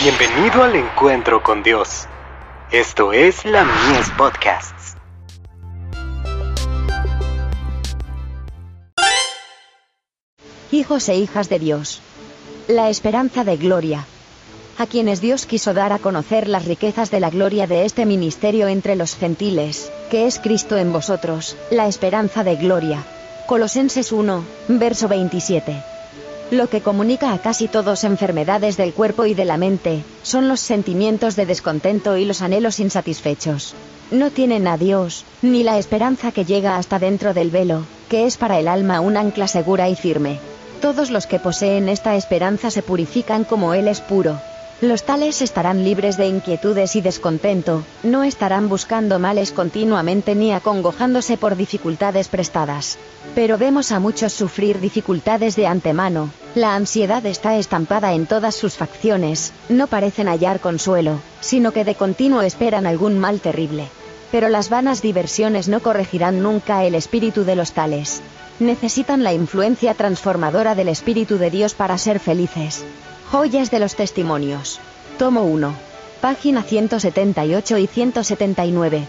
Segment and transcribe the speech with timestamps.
[0.00, 2.06] Bienvenido al encuentro con Dios.
[2.70, 4.94] Esto es la Mies Podcasts.
[10.70, 12.00] Hijos e hijas de Dios.
[12.68, 14.04] La esperanza de gloria.
[14.78, 18.68] A quienes Dios quiso dar a conocer las riquezas de la gloria de este ministerio
[18.68, 23.02] entre los gentiles, que es Cristo en vosotros, la esperanza de gloria.
[23.48, 25.97] Colosenses 1, verso 27.
[26.50, 30.60] Lo que comunica a casi todos enfermedades del cuerpo y de la mente, son los
[30.60, 33.74] sentimientos de descontento y los anhelos insatisfechos.
[34.10, 38.38] No tienen a Dios, ni la esperanza que llega hasta dentro del velo, que es
[38.38, 40.38] para el alma un ancla segura y firme.
[40.80, 44.40] Todos los que poseen esta esperanza se purifican como Él es puro.
[44.80, 51.36] Los tales estarán libres de inquietudes y descontento, no estarán buscando males continuamente ni acongojándose
[51.36, 52.96] por dificultades prestadas.
[53.34, 58.74] Pero vemos a muchos sufrir dificultades de antemano, la ansiedad está estampada en todas sus
[58.74, 63.88] facciones, no parecen hallar consuelo, sino que de continuo esperan algún mal terrible.
[64.30, 68.22] Pero las vanas diversiones no corregirán nunca el espíritu de los tales.
[68.60, 72.84] Necesitan la influencia transformadora del Espíritu de Dios para ser felices.
[73.30, 74.80] Joyas de los Testimonios.
[75.18, 75.74] Tomo 1.
[76.22, 79.06] Página 178 y 179.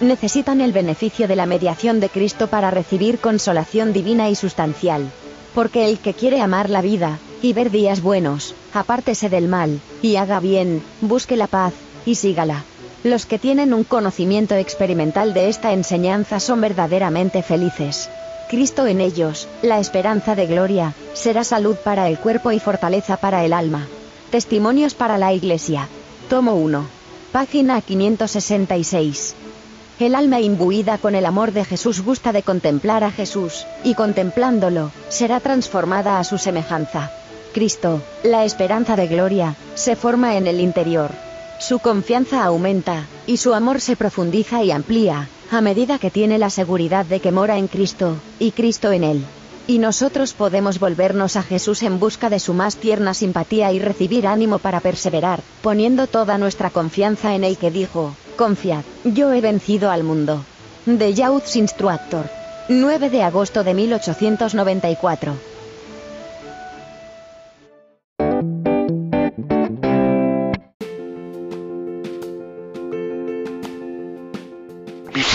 [0.00, 5.08] Necesitan el beneficio de la mediación de Cristo para recibir consolación divina y sustancial.
[5.54, 10.16] Porque el que quiere amar la vida, y ver días buenos, apártese del mal, y
[10.16, 12.64] haga bien, busque la paz, y sígala.
[13.04, 18.10] Los que tienen un conocimiento experimental de esta enseñanza son verdaderamente felices.
[18.54, 23.44] Cristo en ellos, la esperanza de gloria, será salud para el cuerpo y fortaleza para
[23.44, 23.88] el alma.
[24.30, 25.88] Testimonios para la Iglesia.
[26.30, 26.86] Tomo 1.
[27.32, 29.34] Página 566.
[29.98, 34.92] El alma imbuida con el amor de Jesús gusta de contemplar a Jesús, y contemplándolo,
[35.08, 37.10] será transformada a su semejanza.
[37.52, 41.10] Cristo, la esperanza de gloria, se forma en el interior.
[41.58, 46.50] Su confianza aumenta, y su amor se profundiza y amplía, a medida que tiene la
[46.50, 49.24] seguridad de que mora en Cristo, y Cristo en él.
[49.66, 54.26] Y nosotros podemos volvernos a Jesús en busca de su más tierna simpatía y recibir
[54.26, 59.90] ánimo para perseverar, poniendo toda nuestra confianza en el que dijo, confiad, yo he vencido
[59.90, 60.44] al mundo.
[60.84, 62.28] De Youth's Instructor.
[62.68, 65.53] 9 de agosto de 1894.